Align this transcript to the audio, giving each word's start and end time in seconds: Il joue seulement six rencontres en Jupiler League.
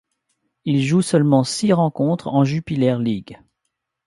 Il 0.65 0.81
joue 0.83 1.03
seulement 1.03 1.43
six 1.43 1.73
rencontres 1.73 2.27
en 2.27 2.43
Jupiler 2.43 2.97
League. 2.99 3.37